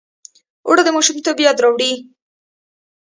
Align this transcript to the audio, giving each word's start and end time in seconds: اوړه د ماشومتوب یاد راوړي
اوړه 0.67 0.83
د 0.85 0.89
ماشومتوب 0.95 1.37
یاد 1.45 1.57
راوړي 1.63 1.91